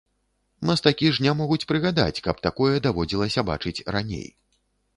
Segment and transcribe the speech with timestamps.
[0.69, 4.27] Мастакі ж не могуць прыгадаць, каб такое даводзілася бачыць раней.